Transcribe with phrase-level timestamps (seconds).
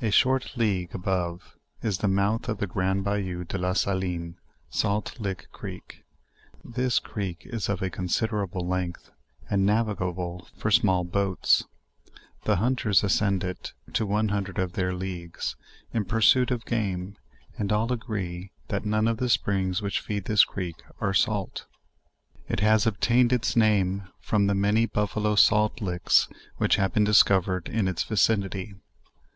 [0.00, 4.36] A short league above is the mouth of the grand bayou de la Saline
[4.70, 6.04] (Salt Lick creek.)
[6.64, 9.10] This creek is of a considerable length
[9.50, 11.64] and navigable for small boats.
[12.44, 15.56] The hunters ascend it, to one hundred of their leagues,
[15.92, 17.16] in pursuit of game,
[17.58, 21.64] and all agree that none of the springs which feed this creek are gait.
[22.48, 25.90] It has obtained its namefrom the many buffalo sal$ LEWIS AND CLARKE.
[26.58, 28.74] 189 licks which have been discovered in its vicinity.